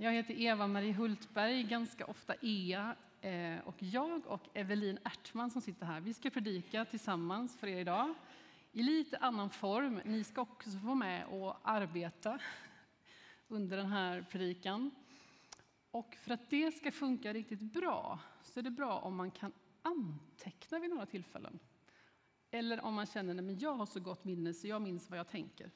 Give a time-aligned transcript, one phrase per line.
[0.00, 2.96] Jag heter Eva-Marie Hultberg, ganska ofta Ea.
[3.20, 7.78] Eh, och jag och Evelin Ertman som sitter här, vi ska predika tillsammans för er
[7.78, 8.14] idag
[8.72, 10.00] i lite annan form.
[10.04, 12.38] Ni ska också få med och arbeta
[13.48, 14.90] under den här predikan.
[15.90, 19.52] Och för att det ska funka riktigt bra så är det bra om man kan
[19.82, 21.58] anteckna vid några tillfällen.
[22.50, 25.28] Eller om man känner att jag har så gott minne så jag minns vad jag
[25.28, 25.70] tänker.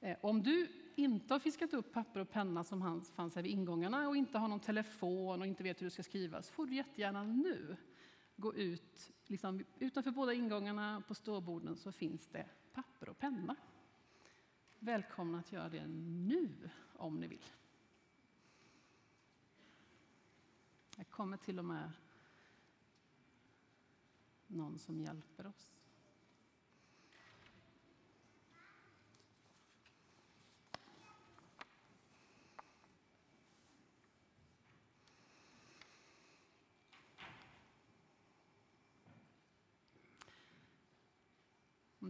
[0.00, 0.68] Eh, om du
[1.00, 4.48] inte har fiskat upp papper och penna som fanns här vid ingångarna och inte har
[4.48, 7.76] någon telefon och inte vet hur det ska skrivas, får du jättegärna nu
[8.36, 9.10] gå ut.
[9.26, 13.56] Liksom, utanför båda ingångarna på ståborden så finns det papper och penna.
[14.78, 17.46] Välkomna att göra det nu om ni vill.
[20.96, 21.92] Jag kommer till och med
[24.46, 25.79] någon som hjälper oss.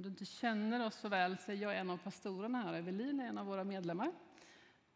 [0.01, 2.75] Om du inte känner oss så väl så är jag en av pastorerna här.
[2.75, 4.12] Evelin är en av våra medlemmar,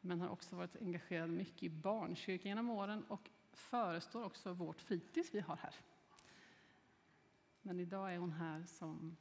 [0.01, 5.35] men har också varit engagerad mycket i barnkyrkan genom åren och förestår också vårt fritids
[5.35, 5.75] vi har här.
[7.63, 9.17] Men idag är hon här som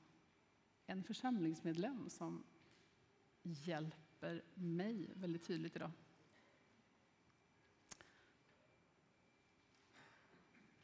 [0.86, 2.44] en församlingsmedlem som
[3.42, 5.92] hjälper mig väldigt tydligt idag.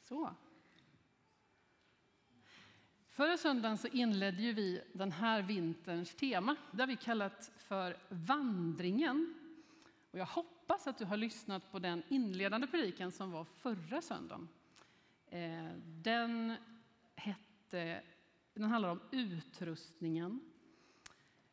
[0.02, 0.36] Så,
[3.20, 6.56] Förra söndagen så inledde vi den här vinterns tema.
[6.72, 9.34] Det har vi kallat för vandringen.
[10.12, 14.48] Och jag hoppas att du har lyssnat på den inledande predikan som var förra söndagen.
[15.28, 16.56] Eh, den,
[17.16, 18.02] hette,
[18.54, 20.40] den handlar om utrustningen.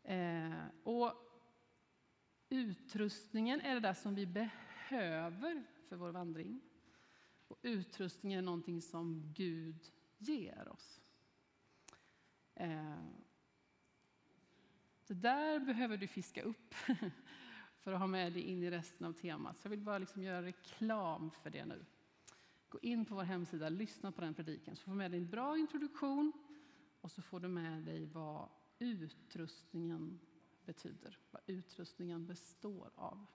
[0.02, 1.12] Eh, och
[2.48, 6.60] utrustningen är det där som vi behöver för vår vandring.
[7.48, 9.80] Och utrustningen är någonting som Gud
[10.18, 11.00] ger oss.
[12.56, 12.98] Eh,
[15.06, 16.74] det där behöver du fiska upp
[17.76, 19.58] för att ha med dig in i resten av temat.
[19.58, 21.84] Så jag vill bara liksom göra reklam för det nu.
[22.68, 25.30] Gå in på vår hemsida, lyssna på den predikan, så får du med dig en
[25.30, 26.32] bra introduktion
[27.00, 30.20] och så får du med dig vad utrustningen
[30.64, 33.26] betyder, vad utrustningen består av.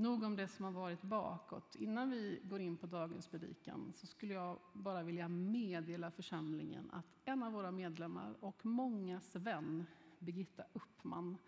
[0.00, 1.74] Nog om det som har varit bakåt.
[1.74, 7.06] Innan vi går in på dagens predikan så skulle jag bara vilja meddela församlingen att
[7.24, 9.86] en av våra medlemmar och mångas vän,
[10.18, 11.38] Birgitta Uppman,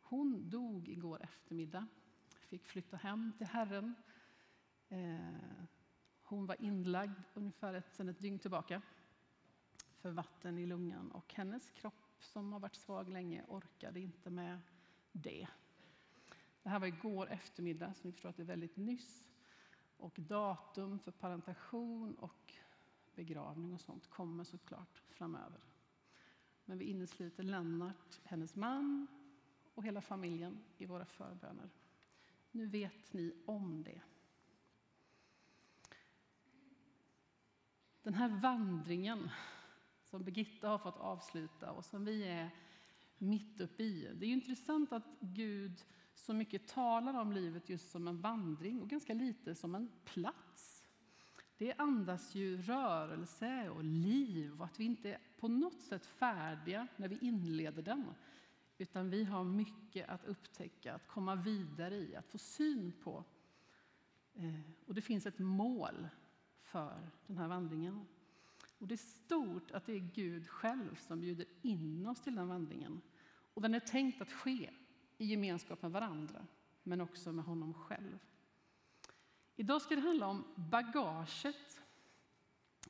[0.00, 1.86] hon dog igår eftermiddag.
[2.48, 3.94] Fick flytta hem till Herren.
[4.88, 5.64] Eh,
[6.22, 8.82] hon var inlagd ungefär ett, sedan ett dygn tillbaka
[10.00, 14.60] för vatten i lungan och hennes kropp som har varit svag länge orkade inte med
[15.12, 15.48] det.
[16.62, 19.24] Det här var igår eftermiddag, så ni förstår att det är väldigt nyss.
[19.96, 22.54] Och datum för parentation och
[23.14, 25.60] begravning och sånt kommer såklart framöver.
[26.64, 29.06] Men vi innesluter Lennart, hennes man
[29.74, 31.70] och hela familjen i våra förböner.
[32.50, 34.00] Nu vet ni om det.
[38.02, 39.30] Den här vandringen
[40.04, 42.50] som Birgitta har fått avsluta och som vi är
[43.18, 44.14] mitt uppe i.
[44.14, 45.84] Det är intressant att Gud
[46.20, 50.84] så mycket talar om livet just som en vandring och ganska lite som en plats.
[51.56, 56.86] Det andas ju rörelse och liv och att vi inte är på något sätt färdiga
[56.96, 58.04] när vi inleder den.
[58.78, 63.24] Utan vi har mycket att upptäcka, att komma vidare i, att få syn på.
[64.34, 66.08] Eh, och det finns ett mål
[66.62, 68.06] för den här vandringen.
[68.78, 72.48] Och det är stort att det är Gud själv som bjuder in oss till den
[72.48, 73.00] vandringen.
[73.54, 74.70] Och den är tänkt att ske
[75.20, 76.46] i gemenskap med varandra,
[76.82, 78.18] men också med honom själv.
[79.56, 81.80] Idag ska det handla om bagaget.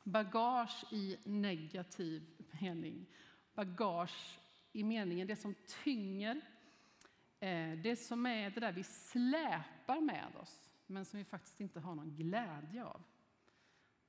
[0.05, 2.23] Bagage i negativ
[2.61, 3.07] mening.
[3.55, 4.39] Bagage
[4.73, 5.55] i meningen det som
[5.85, 6.41] tynger,
[7.41, 11.81] eh, det som är det där vi släpar med oss, men som vi faktiskt inte
[11.81, 13.03] har någon glädje av.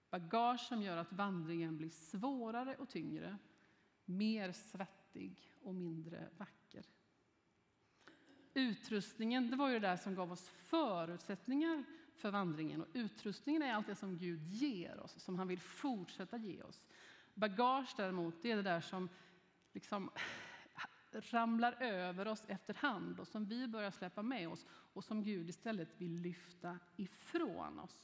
[0.10, 3.38] Bagage som gör att vandringen blir svårare och tyngre,
[4.06, 6.61] mer svettig och mindre vacker.
[8.54, 11.84] Utrustningen, det var ju det där som gav oss förutsättningar
[12.16, 12.82] för vandringen.
[12.82, 16.84] Och utrustningen är allt det som Gud ger oss, som han vill fortsätta ge oss.
[17.34, 19.10] Bagage däremot, det är det där som
[19.74, 20.10] liksom
[21.12, 26.02] ramlar över oss efterhand och som vi börjar släppa med oss och som Gud istället
[26.02, 28.02] vill lyfta ifrån oss.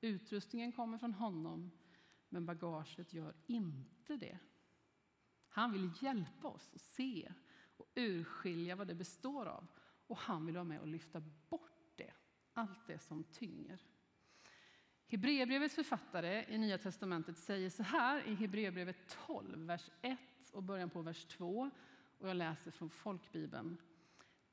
[0.00, 1.70] Utrustningen kommer från honom,
[2.28, 4.38] men bagaget gör inte det.
[5.48, 7.32] Han vill hjälpa oss att se
[7.80, 9.66] och urskilja vad det består av
[10.06, 12.12] och han vill vara med och lyfta bort det,
[12.52, 13.80] allt det som tynger.
[15.06, 20.18] Hebreerbrevets författare i Nya testamentet säger så här i Hebreerbrevet 12, vers 1
[20.52, 21.70] och början på vers 2.
[22.18, 23.76] Och jag läser från folkbibeln.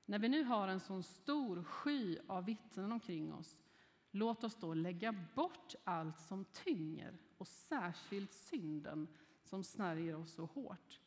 [0.05, 3.59] När vi nu har en sån stor sky av vittnen omkring oss,
[4.11, 9.07] låt oss då lägga bort allt som tynger och särskilt synden
[9.43, 10.99] som snärjer oss så hårt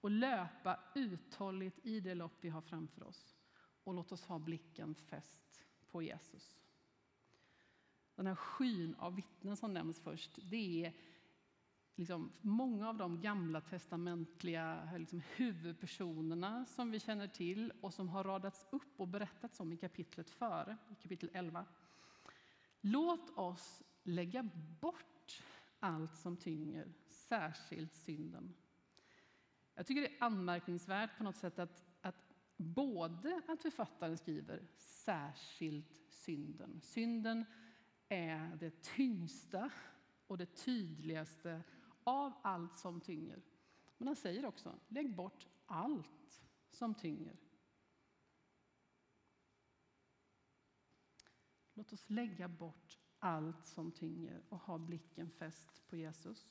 [0.00, 3.36] och löpa uthålligt i det lopp vi har framför oss.
[3.84, 6.58] Och låt oss ha blicken fäst på Jesus.
[8.14, 10.94] Den här skyn av vittnen som nämns först, det är
[11.94, 18.24] liksom många av de gamla testamentliga liksom, huvudpersonerna som vi känner till och som har
[18.24, 21.64] radats upp och berättats om i kapitlet före, i kapitel 11.
[22.80, 24.48] Låt oss lägga
[24.80, 25.42] bort
[25.80, 28.54] allt som tynger, särskilt synden.
[29.80, 36.00] Jag tycker det är anmärkningsvärt på något sätt att, att både att författaren skriver särskilt
[36.08, 36.80] synden.
[36.82, 37.44] Synden
[38.08, 39.70] är det tyngsta
[40.26, 41.62] och det tydligaste
[42.04, 43.42] av allt som tynger.
[43.98, 46.40] Men han säger också, lägg bort allt
[46.70, 47.36] som tynger.
[51.74, 56.48] Låt oss lägga bort allt som tynger och ha blicken fäst på Jesus.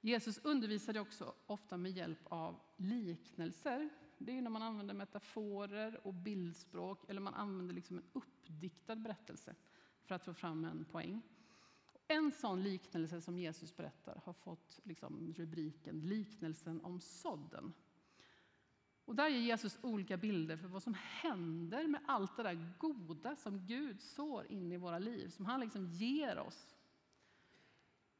[0.00, 3.88] Jesus undervisade också ofta med hjälp av liknelser.
[4.18, 9.54] Det är när man använder metaforer och bildspråk eller man använder liksom en uppdiktad berättelse
[10.04, 11.22] för att få fram en poäng.
[12.08, 17.72] En sån liknelse som Jesus berättar har fått liksom rubriken Liknelsen om sådden.
[19.04, 23.36] Och där ger Jesus olika bilder för vad som händer med allt det där goda
[23.36, 26.76] som Gud sår in i våra liv, som han liksom ger oss.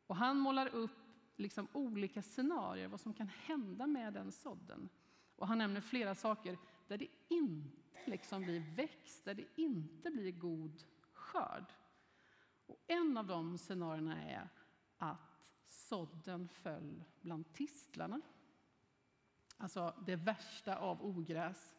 [0.06, 1.05] Och han målar upp
[1.36, 4.88] liksom olika scenarier, vad som kan hända med den sådden.
[5.36, 10.32] Och han nämner flera saker där det inte liksom blir växt, där det inte blir
[10.32, 11.72] god skörd.
[12.66, 14.48] Och en av de scenarierna är
[14.98, 18.20] att sådden föll bland tistlarna.
[19.56, 21.76] Alltså det värsta av ogräs.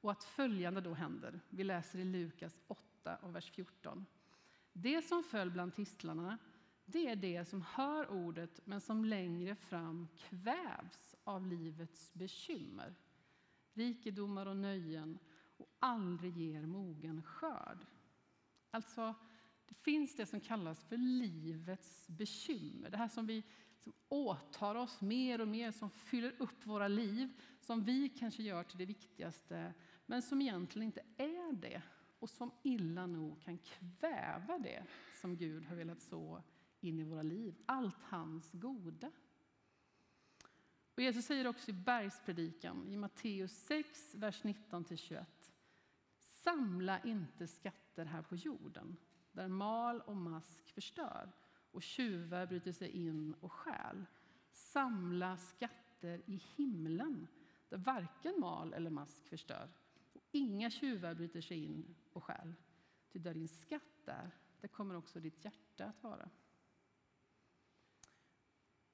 [0.00, 1.40] Och att följande då händer.
[1.48, 4.06] Vi läser i Lukas 8 och vers 14.
[4.72, 6.38] Det som föll bland tistlarna,
[6.86, 12.94] det är det som hör ordet men som längre fram kvävs av livets bekymmer,
[13.72, 15.18] rikedomar och nöjen
[15.56, 17.86] och aldrig ger mogen skörd.
[18.70, 19.14] Alltså,
[19.68, 22.90] det finns det som kallas för livets bekymmer.
[22.90, 23.42] Det här som vi
[23.84, 28.62] som åtar oss mer och mer, som fyller upp våra liv, som vi kanske gör
[28.62, 29.74] till det viktigaste,
[30.06, 31.82] men som egentligen inte är det
[32.18, 34.84] och som illa nog kan kväva det
[35.20, 36.42] som Gud har velat så
[36.84, 37.54] in i våra liv.
[37.66, 39.10] Allt hans goda.
[40.94, 45.24] Och Jesus säger också i bergspredikan i Matteus 6, vers 19-21.
[46.20, 48.96] Samla inte skatter här på jorden
[49.32, 51.32] där mal och mask förstör
[51.70, 54.06] och tjuvar bryter sig in och stjäl.
[54.50, 57.26] Samla skatter i himlen
[57.68, 59.68] där varken mal eller mask förstör
[60.12, 62.54] och inga tjuvar bryter sig in och stjäl.
[63.12, 66.28] Ty där din skatt är, där kommer också ditt hjärta att vara.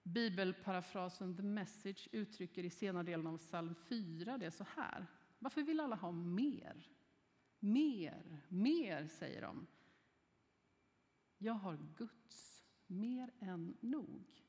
[0.02, 5.06] Bibelparafrasen The Message uttrycker i senare delen av psalm 4 det så här.
[5.38, 6.88] Varför vill alla ha mer?
[7.58, 9.67] Mer, mer, säger de.
[11.39, 14.44] Jag har Guds, mer än nog.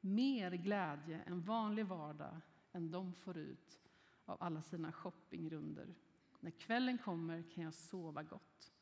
[0.00, 2.40] Mer glädje än vanlig vardag
[2.72, 3.80] än de får ut
[4.24, 5.94] av alla sina shoppingrunder.
[6.40, 8.72] När kvällen kommer kan jag sova gott.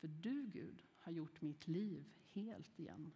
[0.00, 3.12] För du, Gud, har gjort mitt liv helt igen.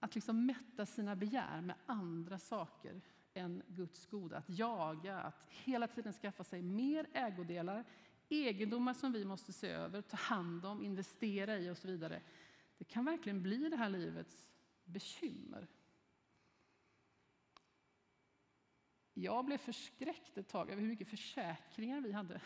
[0.00, 3.00] Att liksom mätta sina begär med andra saker
[3.34, 4.36] än Guds goda.
[4.36, 7.84] Att jaga, att hela tiden skaffa sig mer ägodelar,
[8.28, 12.22] egendomar som vi måste se över, ta hand om, investera i och så vidare.
[12.78, 14.50] Det kan verkligen bli det här livets
[14.84, 15.66] bekymmer.
[19.14, 22.40] Jag blev förskräckt ett tag över hur mycket försäkringar vi hade.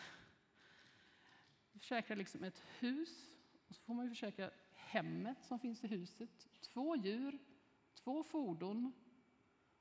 [1.73, 3.31] Vi försäkrade liksom ett hus,
[3.69, 4.51] och så får man ju försäkra
[4.93, 7.39] hemmet som finns i huset, två djur,
[7.95, 8.93] två fordon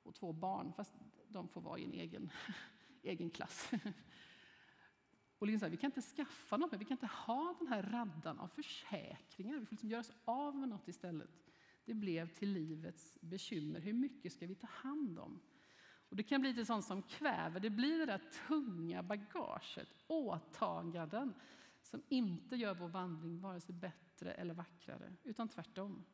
[0.03, 0.95] och två barn, fast
[1.27, 2.31] de får vara i en egen,
[3.03, 3.71] egen klass.
[5.39, 8.39] Och liksom här, vi kan inte skaffa något, vi kan inte ha den här raddan
[8.39, 9.59] av försäkringar.
[9.59, 11.29] Vi får liksom göra oss av med något istället.
[11.85, 13.79] Det blev till livets bekymmer.
[13.79, 15.41] Hur mycket ska vi ta hand om?
[16.09, 17.59] Och det kan bli lite sånt som kväver.
[17.59, 21.33] Det blir det där tunga bagaget, åtaganden
[21.81, 26.05] som inte gör vår vandring vare sig bättre eller vackrare, utan tvärtom.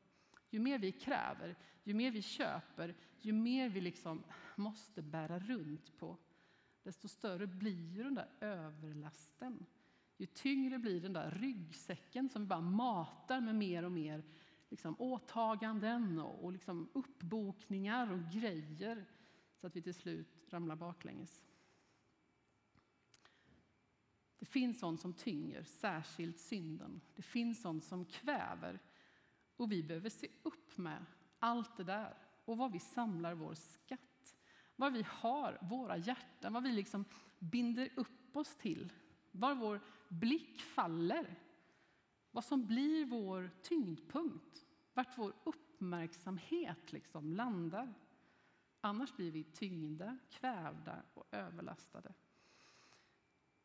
[0.49, 4.23] Ju mer vi kräver, ju mer vi köper, ju mer vi liksom
[4.55, 6.17] måste bära runt på
[6.87, 9.65] desto större blir den där överlasten.
[10.17, 14.23] Ju tyngre blir den där ryggsäcken som vi bara matar med mer och mer
[14.69, 19.05] liksom, åtaganden och, och liksom uppbokningar och grejer
[19.55, 21.46] så att vi till slut ramlar baklänges.
[24.39, 27.01] Det finns sånt som tynger, särskilt synden.
[27.15, 28.79] Det finns sånt som kväver.
[29.55, 31.05] Och vi behöver se upp med
[31.39, 34.35] allt det där och var vi samlar vår skatt.
[34.75, 37.05] Var vi har våra hjärtan, vad vi liksom
[37.39, 38.93] binder upp oss till.
[39.31, 41.35] Var vår blick faller.
[42.31, 44.65] Vad som blir vår tyngdpunkt.
[44.93, 47.93] Vart vår uppmärksamhet liksom landar.
[48.81, 52.13] Annars blir vi tyngda, kvävda och överlastade.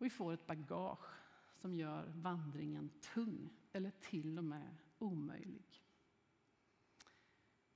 [0.03, 1.07] Och vi får ett bagage
[1.55, 5.85] som gör vandringen tung eller till och med omöjlig.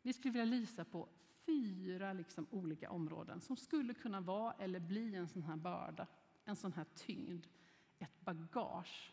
[0.02, 1.08] Vi skulle vilja lysa på
[1.46, 6.06] fyra liksom olika områden som skulle kunna vara eller bli en sån här börda,
[6.44, 7.46] en sån här tyngd,
[7.98, 9.12] ett bagage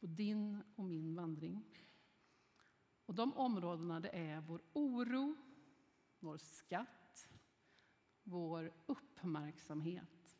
[0.00, 1.64] på din och min vandring.
[3.06, 5.36] Och de områdena det är vår oro,
[6.18, 7.28] vår skatt,
[8.22, 10.36] vår uppmärksamhet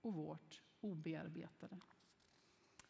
[0.00, 1.80] och vårt obearbetade.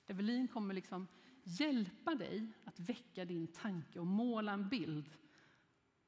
[0.07, 1.07] Evelin kommer liksom
[1.43, 5.11] hjälpa dig att väcka din tanke och måla en bild.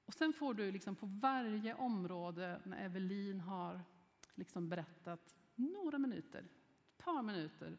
[0.05, 3.81] Och sen får du liksom på varje område när Evelin har
[4.35, 6.49] liksom berättat några minuter,
[6.91, 7.79] ett par minuter,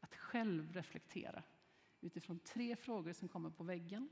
[0.00, 1.42] att själv reflektera
[2.00, 4.08] utifrån tre frågor som kommer på väggen.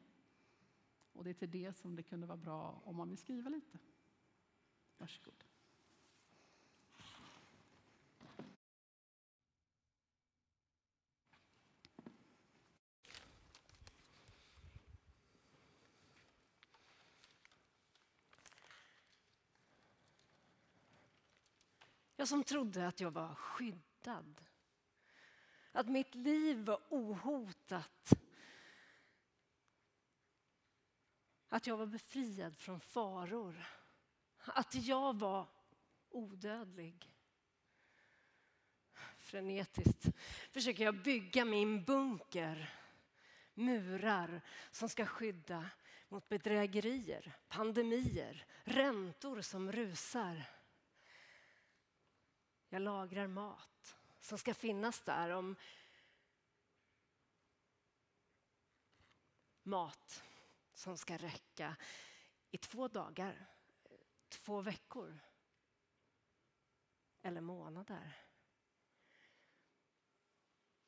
[1.13, 3.79] Och det är till det som det kunde vara bra om man vill skriva lite.
[4.99, 5.45] Varsågod.
[22.21, 24.41] Jag som trodde att jag var skyddad.
[25.73, 28.13] Att mitt liv var ohotat.
[31.49, 33.65] Att jag var befriad från faror.
[34.45, 35.47] Att jag var
[36.11, 37.15] odödlig.
[39.17, 40.07] Frenetiskt
[40.53, 42.75] försöker jag bygga min bunker.
[43.55, 45.67] Murar som ska skydda
[46.09, 50.60] mot bedrägerier, pandemier, räntor som rusar.
[52.73, 55.57] Jag lagrar mat som ska finnas där om
[59.63, 60.23] mat
[60.73, 61.77] som ska räcka
[62.51, 63.47] i två dagar,
[64.29, 65.19] två veckor
[67.23, 68.13] eller månader.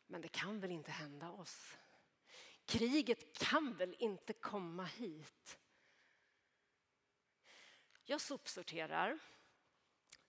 [0.06, 1.78] Men det kan väl inte hända oss?
[2.64, 5.58] Kriget kan väl inte komma hit?
[8.04, 9.18] Jag sopsorterar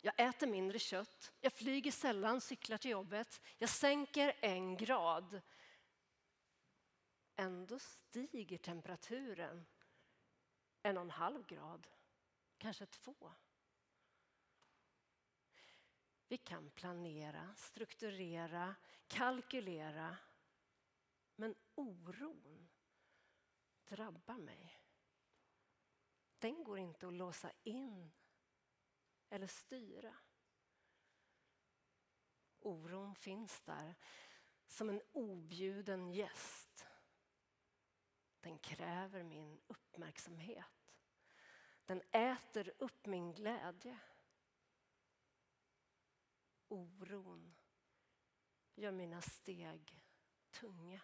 [0.05, 3.41] jag äter mindre kött, jag flyger sällan, cyklar till jobbet.
[3.57, 5.41] Jag sänker en grad.
[7.36, 9.65] Ändå stiger temperaturen
[10.81, 11.88] en och en halv grad,
[12.57, 13.33] kanske två.
[16.27, 18.75] Vi kan planera, strukturera,
[19.07, 20.17] kalkylera.
[21.36, 22.69] Men oron
[23.86, 24.79] drabbar mig.
[26.39, 28.12] Den går inte att låsa in
[29.33, 30.15] eller styra.
[32.59, 33.95] Oron finns där
[34.67, 36.87] som en objuden gäst.
[38.39, 40.65] Den kräver min uppmärksamhet.
[41.85, 43.99] Den äter upp min glädje.
[46.67, 47.55] Oron
[48.75, 50.03] gör mina steg
[50.51, 51.01] tunga.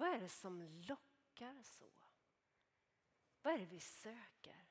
[0.00, 1.92] Vad är det som lockar så?
[3.42, 4.68] Vad är det vi söker?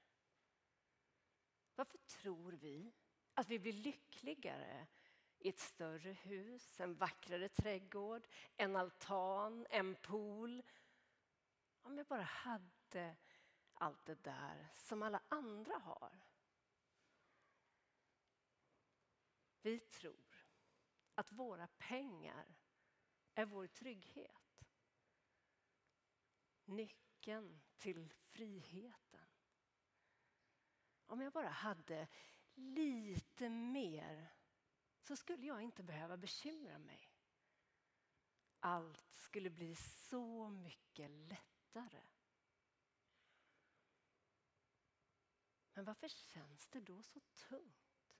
[1.75, 2.93] Varför tror vi
[3.33, 4.88] att vi blir lyckligare
[5.39, 10.63] i ett större hus, en vackrare trädgård, en altan, en pool?
[11.81, 13.15] Om jag bara hade
[13.74, 16.19] allt det där som alla andra har.
[19.62, 20.45] Vi tror
[21.15, 22.55] att våra pengar
[23.33, 24.38] är vår trygghet.
[26.69, 29.27] Nyckeln till friheten.
[31.05, 32.07] Om jag bara hade
[32.55, 34.33] lite mer
[35.01, 37.11] så skulle jag inte behöva bekymra mig.
[38.59, 42.01] Allt skulle bli så mycket lättare.
[45.73, 48.15] Men varför känns det då så tungt?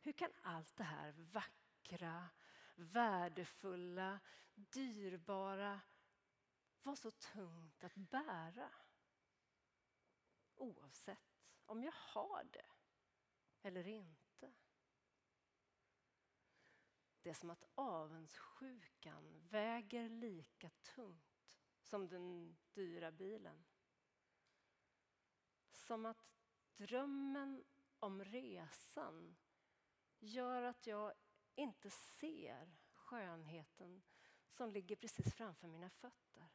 [0.00, 2.28] Hur kan allt det här vackra,
[2.78, 4.20] värdefulla,
[4.54, 5.80] dyrbara
[6.82, 8.70] var så tungt att bära?
[10.54, 12.66] Oavsett om jag har det
[13.62, 14.52] eller inte.
[17.22, 23.64] Det är som att avundsjukan väger lika tungt som den dyra bilen.
[25.72, 26.26] Som att
[26.76, 27.64] drömmen
[27.98, 29.36] om resan
[30.18, 31.12] gör att jag
[31.58, 34.02] inte ser skönheten
[34.48, 36.48] som ligger precis framför mina fötter.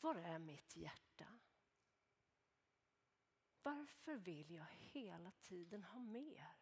[0.00, 1.38] Var är mitt hjärta?
[3.62, 6.56] Varför vill jag hela tiden ha mer?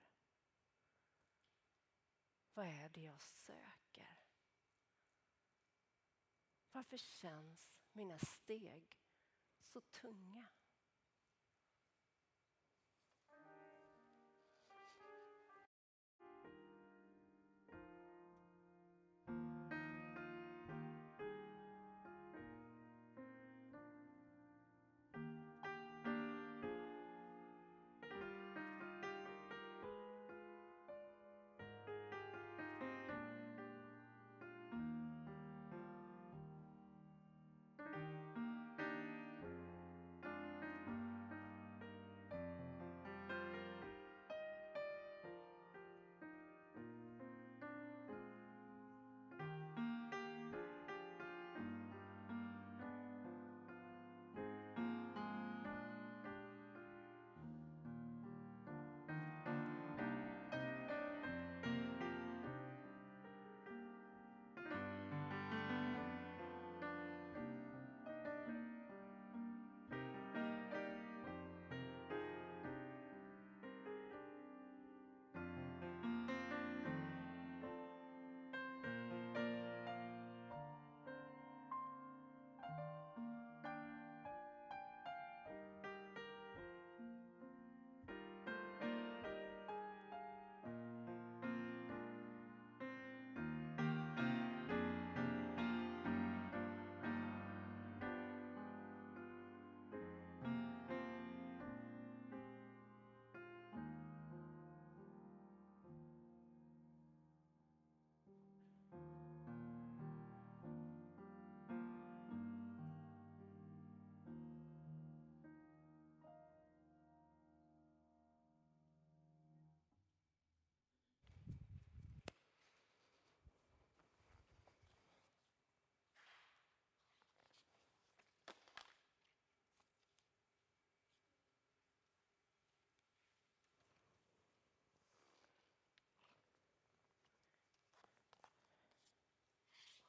[2.54, 4.18] Vad är det jag söker?
[6.72, 9.02] Varför känns mina steg
[9.62, 10.46] så tunga?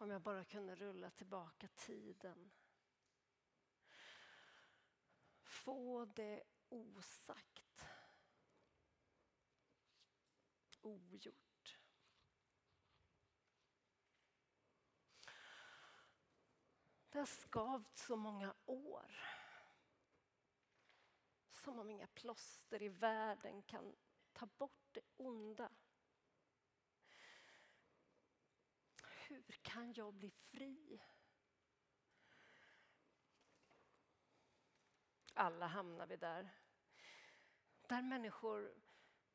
[0.01, 2.51] Om jag bara kunde rulla tillbaka tiden.
[5.43, 7.85] Få det osagt.
[10.81, 11.79] Ogjort.
[17.09, 19.19] Det har skavt så många år.
[21.51, 23.95] Som om inga plåster i världen kan
[24.33, 25.71] ta bort det onda.
[29.31, 31.01] hur kan jag bli fri?
[35.33, 36.49] Alla hamnar vi där.
[37.81, 38.81] Där människor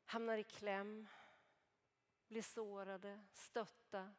[0.05, 1.07] hamnar i kläm,
[2.27, 4.13] blir sårade, stötta,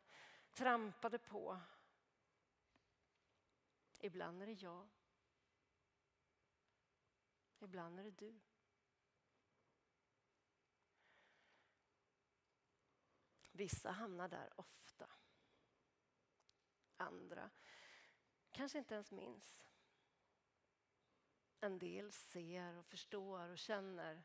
[0.52, 1.60] trampade på.
[3.98, 4.88] Ibland är det jag.
[7.58, 8.40] Ibland är det du.
[13.52, 15.17] Vissa hamnar där ofta.
[17.00, 17.50] Andra
[18.50, 19.64] kanske inte ens minns.
[21.60, 24.22] En del ser och förstår och känner.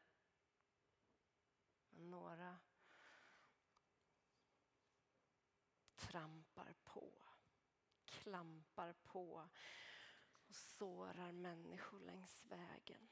[1.90, 2.60] Några
[5.96, 7.14] trampar på,
[8.06, 9.50] klampar på
[10.48, 13.10] och sårar människor längs vägen.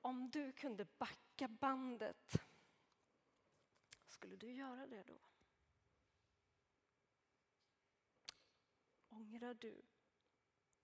[0.00, 2.42] Om du kunde backa bandet,
[4.22, 5.20] skulle du göra det då?
[9.08, 9.82] Ångrar du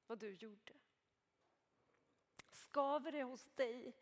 [0.07, 0.81] vad du gjorde?
[2.51, 3.97] Skaver det hos dig?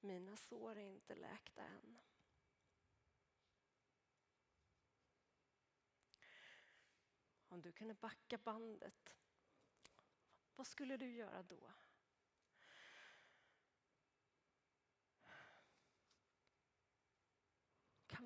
[0.00, 2.00] Mina sår är inte läkta än.
[7.48, 9.16] Om du kunde backa bandet,
[10.56, 11.72] vad skulle du göra då?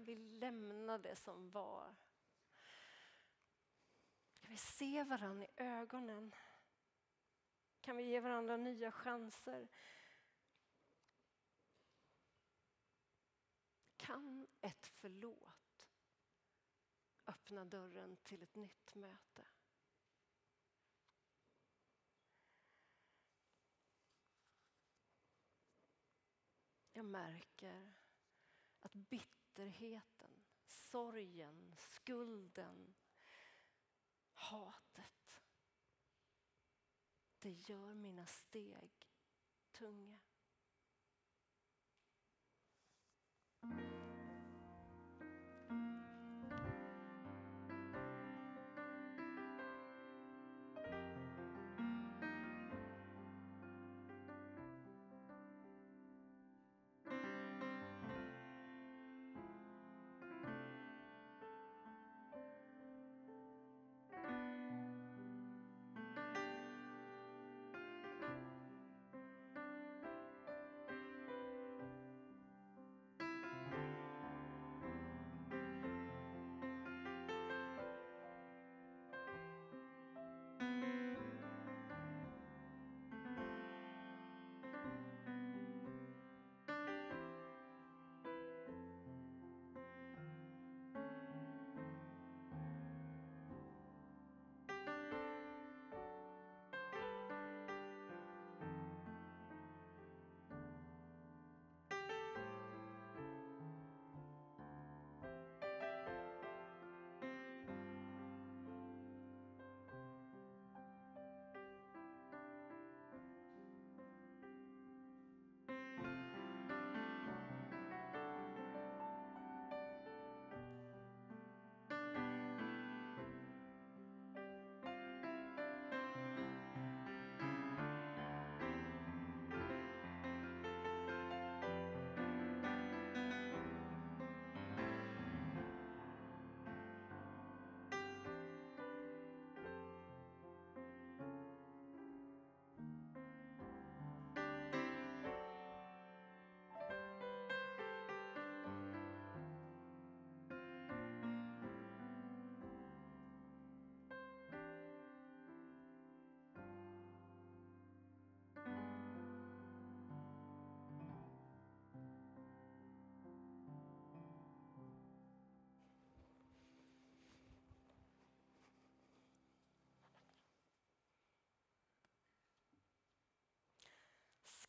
[0.03, 1.97] Kan vi lämna det som var?
[4.41, 6.35] Kan vi se varandra i ögonen?
[7.81, 9.69] Kan vi ge varandra nya chanser?
[13.97, 15.89] Kan ett förlåt
[17.27, 19.49] öppna dörren till ett nytt möte?
[26.93, 27.92] Jag märker
[28.93, 32.95] att bitterheten, sorgen, skulden,
[34.35, 35.43] hatet
[37.43, 39.11] det gör mina steg
[39.73, 40.19] tunga.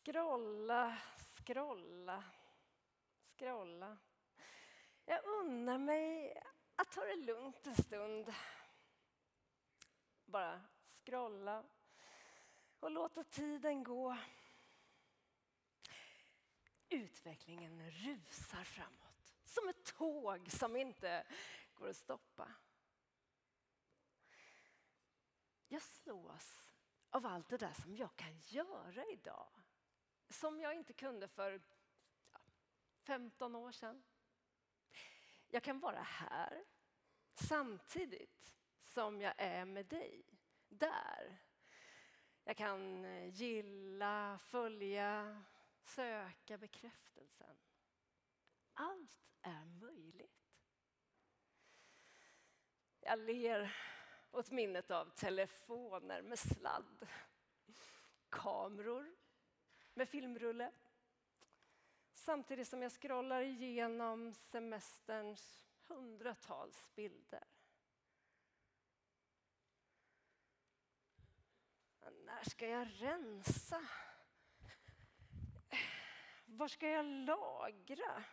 [0.04, 2.24] Scrolla, scrolla,
[3.36, 3.96] scrolla.
[5.04, 6.36] Jag unnar mig
[6.76, 8.34] att ta det lugnt en stund.
[10.24, 11.64] Bara scrolla
[12.80, 14.16] och låta tiden gå.
[16.88, 21.26] Utvecklingen rusar framåt som ett tåg som inte
[21.74, 22.52] går att stoppa.
[25.68, 26.70] Jag slås
[27.10, 29.63] av allt det där som jag kan göra idag
[30.28, 31.60] som jag inte kunde för
[33.02, 34.04] 15 år sedan.
[35.48, 36.64] Jag kan vara här
[37.34, 40.24] samtidigt som jag är med dig,
[40.68, 41.42] där.
[42.44, 45.42] Jag kan eh, gilla, följa,
[45.82, 47.56] söka bekräftelsen.
[48.72, 50.44] Allt är möjligt.
[53.00, 53.76] Jag ler
[54.30, 57.08] åt minnet av telefoner med sladd,
[58.28, 59.16] kameror
[59.94, 60.72] med filmrulle.
[62.12, 67.44] Samtidigt som jag scrollar igenom semesterns hundratals bilder.
[72.24, 73.86] När ska jag rensa?
[76.44, 78.24] Var ska jag lagra?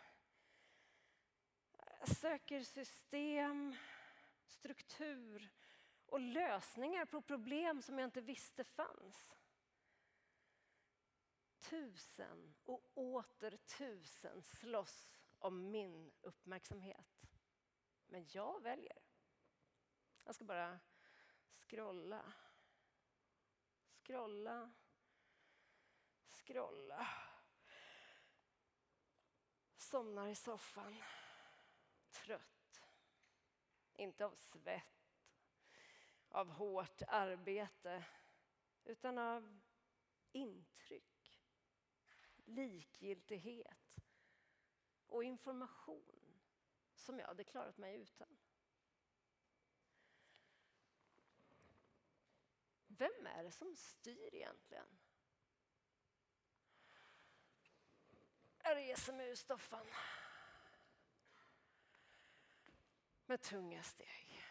[1.98, 3.76] Jag söker system,
[4.46, 5.50] struktur
[6.06, 9.36] och lösningar på problem som jag inte visste fanns.
[11.62, 17.26] Tusen och åter tusen slåss om min uppmärksamhet.
[18.06, 18.98] Men jag väljer.
[20.24, 20.80] Jag ska bara
[21.50, 22.32] scrolla.
[23.88, 24.72] Scrolla.
[26.28, 27.08] Scrolla.
[29.76, 31.02] Somnar i soffan.
[32.10, 32.82] Trött.
[33.94, 35.20] Inte av svett,
[36.28, 38.04] av hårt arbete,
[38.84, 39.60] utan av
[40.32, 41.11] intryck,
[42.44, 44.00] likgiltighet
[45.06, 46.40] och information
[46.94, 48.38] som jag hade klarat mig utan.
[52.86, 54.98] Vem är det som styr egentligen?
[58.62, 59.86] Jag reser mig ur stoffan
[63.26, 64.42] med tunga steg.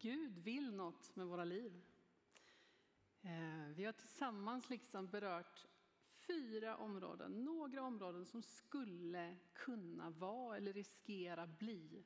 [0.00, 1.82] Gud vill något med våra liv.
[3.22, 5.66] Eh, vi har tillsammans liksom berört
[6.10, 12.04] fyra områden, några områden som skulle kunna vara eller riskera bli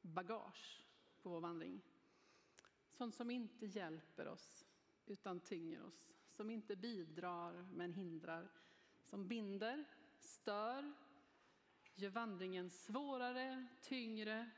[0.00, 0.86] bagage
[1.22, 1.82] på vår vandring.
[2.90, 4.66] Sånt som inte hjälper oss
[5.06, 8.50] utan tynger oss, som inte bidrar men hindrar,
[9.02, 9.84] som binder,
[10.18, 10.92] stör,
[11.94, 14.50] gör vandringen svårare, tyngre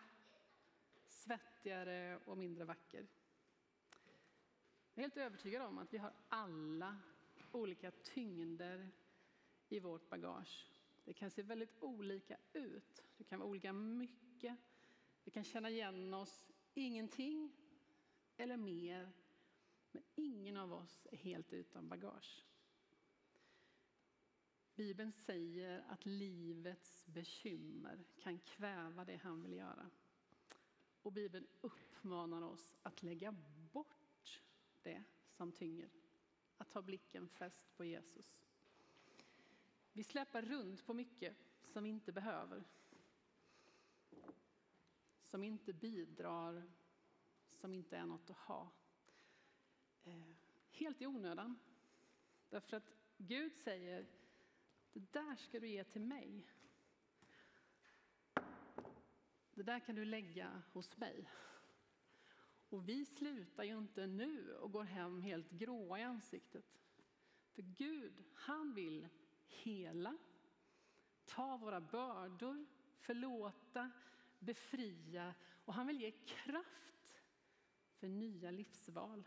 [1.27, 3.07] svettigare och mindre vacker.
[4.95, 6.99] Jag är helt övertygad om att vi har alla
[7.53, 8.91] olika tyngder
[9.69, 10.71] i vårt bagage.
[11.05, 13.03] Det kan se väldigt olika ut.
[13.17, 14.57] Det kan vara olika mycket.
[15.25, 17.57] Vi kan känna igen oss ingenting
[18.37, 19.13] eller mer.
[19.93, 22.45] Men ingen av oss är helt utan bagage.
[24.75, 29.91] Bibeln säger att livets bekymmer kan kväva det han vill göra.
[31.07, 33.35] Och Bibeln uppmanar oss att lägga
[33.73, 34.43] bort
[34.83, 35.91] det som tynger,
[36.57, 38.41] att ha blicken fäst på Jesus.
[39.93, 42.65] Vi släpar runt på mycket som vi inte behöver,
[45.23, 46.71] som inte bidrar,
[47.53, 48.71] som inte är något att ha.
[50.05, 50.35] Eh,
[50.71, 51.59] helt i onödan.
[52.51, 54.07] Därför att Gud säger,
[54.93, 56.47] det där ska du ge till mig.
[59.57, 61.31] Det där kan du lägga hos mig.
[62.69, 66.65] Och vi slutar ju inte nu och går hem helt gråa i ansiktet.
[67.53, 69.09] För Gud, han vill
[69.47, 70.19] hela,
[71.25, 72.67] ta våra bördor,
[72.99, 73.91] förlåta,
[74.39, 77.23] befria och han vill ge kraft
[77.95, 79.25] för nya livsval.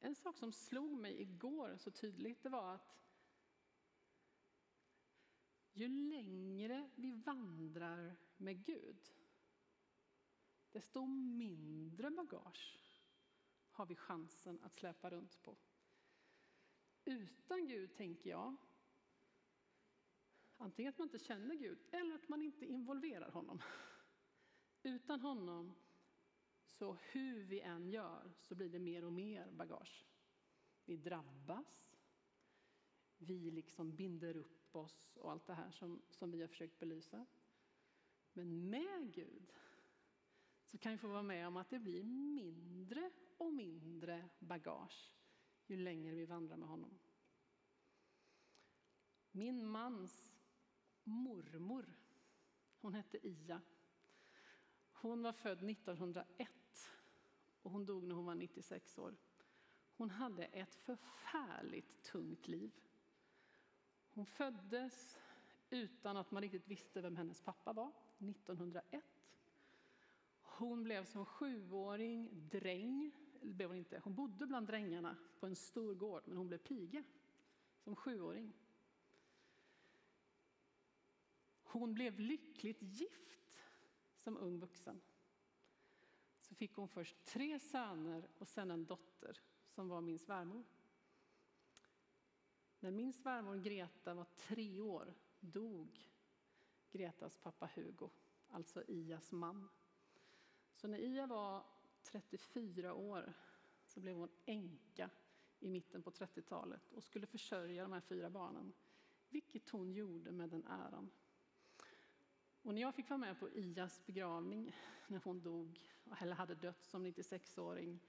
[0.00, 3.05] En sak som slog mig igår så tydligt, det var att
[5.76, 9.12] ju längre vi vandrar med Gud,
[10.70, 12.78] desto mindre bagage
[13.70, 15.56] har vi chansen att släpa runt på.
[17.04, 18.56] Utan Gud, tänker jag,
[20.56, 23.62] antingen att man inte känner Gud eller att man inte involverar honom.
[24.82, 25.74] Utan honom,
[26.66, 30.06] så hur vi än gör, så blir det mer och mer bagage.
[30.84, 31.96] Vi drabbas,
[33.18, 37.26] vi liksom binder upp oss och allt det här som, som vi har försökt belysa.
[38.32, 39.52] Men med Gud
[40.64, 45.16] så kan vi få vara med om att det blir mindre och mindre bagage
[45.66, 46.98] ju längre vi vandrar med honom.
[49.30, 50.32] Min mans
[51.04, 51.98] mormor,
[52.80, 53.60] hon hette Ia.
[54.92, 56.50] Hon var född 1901
[57.62, 59.16] och hon dog när hon var 96 år.
[59.96, 62.72] Hon hade ett förfärligt tungt liv.
[64.16, 65.18] Hon föddes
[65.70, 69.04] utan att man riktigt visste vem hennes pappa var, 1901.
[70.40, 73.12] Hon blev som sjuåring dräng.
[73.42, 74.00] Blev hon, inte.
[74.04, 77.04] hon bodde bland drängarna på en stor gård, men hon blev piga
[77.78, 78.52] som sjuåring.
[81.62, 83.62] Hon blev lyckligt gift
[84.16, 85.00] som ung vuxen.
[86.40, 90.64] Så fick hon först tre söner och sen en dotter som var min svärmor.
[92.80, 96.10] När min svärmor Greta var tre år dog
[96.90, 98.10] Gretas pappa Hugo,
[98.48, 99.68] alltså Ias man.
[100.74, 101.66] Så när Ia var
[102.02, 103.32] 34 år
[103.84, 105.10] så blev hon änka
[105.58, 108.72] i mitten på 30-talet och skulle försörja de här fyra barnen,
[109.28, 111.10] vilket hon gjorde med den äran.
[112.62, 115.80] Och när jag fick vara med på Ias begravning när hon dog,
[116.20, 118.00] eller hade dött som 96-åring,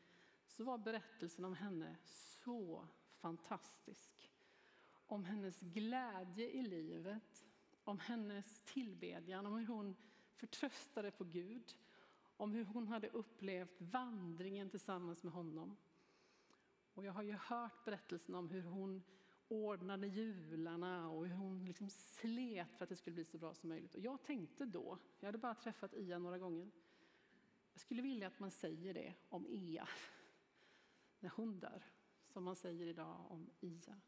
[0.48, 4.27] så var berättelsen om henne så fantastisk.
[5.08, 7.46] Om hennes glädje i livet,
[7.84, 9.96] om hennes tillbedjan, om hur hon
[10.36, 11.78] förtröstade på Gud,
[12.38, 15.78] om hur hon hade upplevt vandringen tillsammans med honom.
[16.94, 19.04] Och jag har ju hört berättelsen om hur hon
[19.48, 23.70] ordnade jularna och hur hon liksom slet för att det skulle bli så bra som
[23.70, 23.96] möjligt.
[23.96, 26.72] Och jag tänkte då, jag hade bara träffat Ia några gånger,
[27.74, 29.88] jag skulle vilja att man säger det om Ea
[31.20, 31.84] när hon dör,
[32.28, 34.02] som man säger idag om Ia.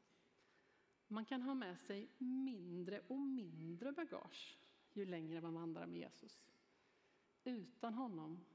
[1.11, 4.59] Man kan ha med sig mindre och mindre bagage
[4.93, 6.41] ju längre man vandrar med Jesus.
[7.43, 8.45] Utan honom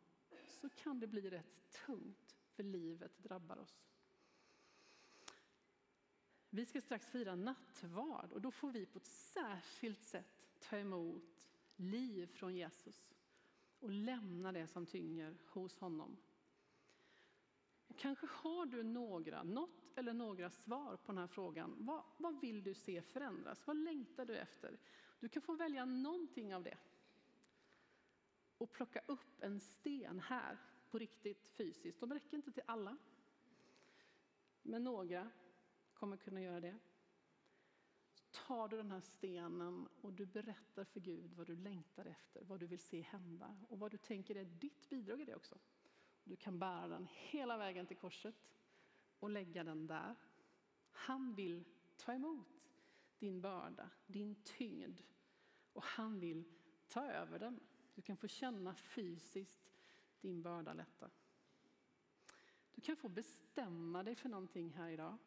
[0.61, 3.85] så kan det bli rätt tungt, för livet drabbar oss.
[6.51, 11.51] Vi ska strax fira nattvard och då får vi på ett särskilt sätt ta emot
[11.77, 13.14] liv från Jesus
[13.79, 16.17] och lämna det som tynger hos honom.
[17.97, 21.76] Kanske har du några, något eller några svar på den här frågan.
[21.78, 23.66] Vad, vad vill du se förändras?
[23.66, 24.78] Vad längtar du efter?
[25.20, 26.78] Du kan få välja någonting av det
[28.59, 30.59] och plocka upp en sten här
[30.90, 32.00] på riktigt fysiskt.
[32.00, 32.96] De räcker inte till alla,
[34.62, 35.30] men några
[35.94, 36.78] kommer kunna göra det.
[38.14, 42.44] Så tar du den här stenen och du berättar för Gud vad du längtar efter,
[42.44, 45.58] vad du vill se hända och vad du tänker är ditt bidrag i det också.
[46.25, 48.35] Du kan bära den hela vägen till korset
[49.25, 50.14] och lägga den där.
[50.90, 51.64] Han vill
[51.96, 52.70] ta emot
[53.18, 55.00] din börda, din tyngd
[55.72, 56.44] och han vill
[56.88, 57.60] ta över den.
[57.94, 59.72] Du kan få känna fysiskt
[60.20, 61.10] din börda lätta.
[62.75, 65.18] Du kan få bestämma dig för någonting här idag.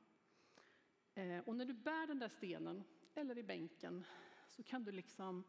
[1.13, 2.83] Eh, och när du bär den där stenen,
[3.15, 4.05] eller i bänken,
[4.47, 5.43] så kan du liksom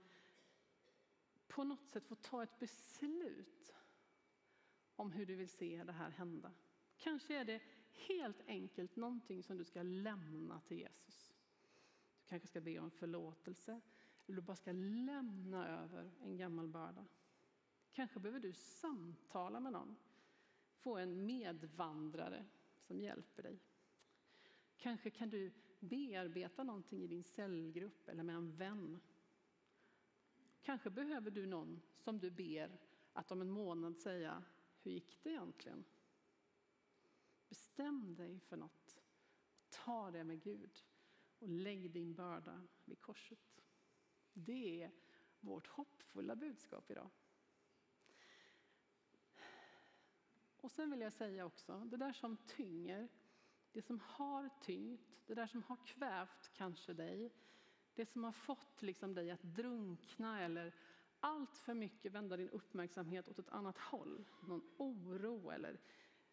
[1.48, 3.74] på något sätt få ta ett beslut
[4.96, 6.52] om hur du vill se det här hända.
[6.96, 7.62] Kanske är det
[7.98, 11.34] helt enkelt någonting som du ska lämna till Jesus.
[12.20, 13.80] Du kanske ska be om förlåtelse,
[14.26, 17.06] eller du bara ska lämna över en gammal börda.
[17.92, 19.96] Kanske behöver du samtala med någon,
[20.76, 22.44] få en medvandrare
[22.80, 23.58] som hjälper dig.
[24.76, 29.00] Kanske kan du bearbeta någonting i din cellgrupp eller med en vän.
[30.60, 32.78] Kanske behöver du någon som du ber
[33.12, 34.42] att om en månad säga,
[34.82, 35.84] hur gick det egentligen?
[37.78, 39.02] Bestäm dig för något.
[39.68, 40.84] Ta det med Gud
[41.38, 43.62] och lägg din börda vid korset.
[44.32, 44.90] Det är
[45.40, 47.10] vårt hoppfulla budskap idag.
[50.56, 53.08] Och sen vill jag säga också, det där som tynger,
[53.72, 57.32] det som har tyngt, det där som har kvävt kanske dig,
[57.94, 60.74] det som har fått liksom dig att drunkna eller
[61.20, 65.80] allt för mycket vända din uppmärksamhet åt ett annat håll, någon oro eller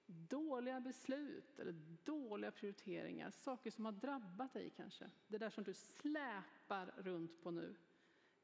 [0.06, 5.10] dåliga beslut eller dåliga prioriteringar, saker som har drabbat dig kanske.
[5.28, 7.76] Det där som du släpar runt på nu.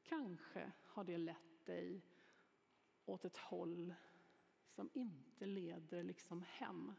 [0.02, 2.02] Kanske har det lett dig
[3.04, 3.94] åt ett håll
[4.68, 6.92] som inte leder liksom hem.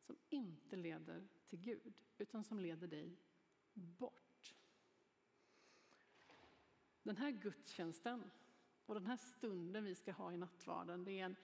[0.00, 3.16] Som inte leder till Gud, utan som leder dig
[3.72, 4.54] bort.
[7.02, 8.30] Den här gudstjänsten
[8.86, 11.36] och den här stunden vi ska ha i nattvarden, det är en,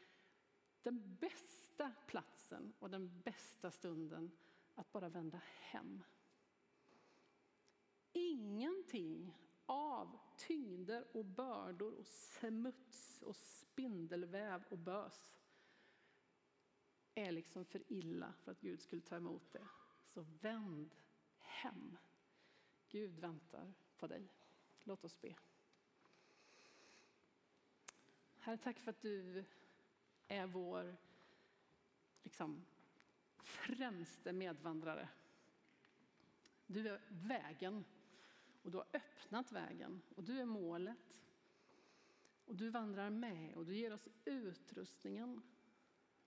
[0.83, 4.31] den bästa platsen och den bästa stunden
[4.75, 6.03] att bara vända hem.
[8.13, 15.41] Ingenting av tyngder och bördor och smuts och spindelväv och bös
[17.15, 19.67] är liksom för illa för att Gud skulle ta emot det.
[20.05, 20.95] Så vänd
[21.39, 21.97] hem.
[22.89, 24.29] Gud väntar på dig.
[24.85, 25.35] Låt oss be.
[28.39, 29.45] Herre, tack för att du
[30.31, 30.97] är vår
[32.23, 32.67] liksom,
[33.43, 35.09] främste medvandrare.
[36.67, 37.85] Du är vägen
[38.63, 41.23] och du har öppnat vägen och du är målet.
[42.45, 45.43] Och du vandrar med och du ger oss utrustningen.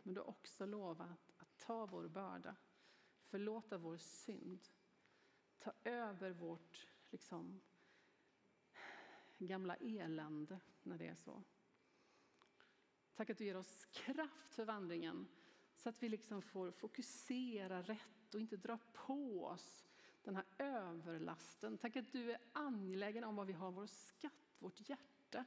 [0.03, 2.55] Men du har också lovat att ta vår börda,
[3.23, 4.67] förlåta vår synd,
[5.59, 7.61] ta över vårt liksom,
[9.37, 11.43] gamla elände när det är så.
[13.15, 15.27] Tack att du ger oss kraft för vandringen
[15.75, 19.85] så att vi liksom får fokusera rätt och inte dra på oss
[20.23, 21.77] den här överlasten.
[21.77, 25.45] Tack att du är angelägen om vad vi har vår skatt, vårt hjärta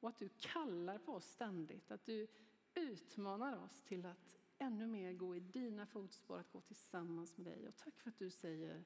[0.00, 1.90] och att du kallar på oss ständigt.
[1.90, 2.28] Att du
[2.74, 7.68] utmanar oss till att ännu mer gå i dina fotspår, att gå tillsammans med dig.
[7.68, 8.84] Och tack för att du säger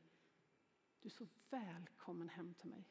[1.01, 2.85] du är så välkommen hem till mig.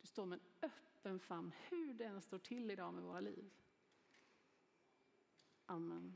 [0.00, 3.50] Du står med en öppen famn hur det än står till idag med våra liv.
[5.72, 6.12] Amen.